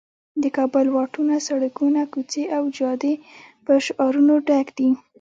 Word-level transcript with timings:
د 0.41 0.43
کابل 0.57 0.85
واټونه، 0.95 1.33
سړکونه، 1.47 2.01
کوڅې 2.13 2.43
او 2.57 2.63
جادې 2.77 3.13
په 3.65 3.73
شعارونو 3.85 4.33
ډک 4.47 4.67
دي. 4.77 4.89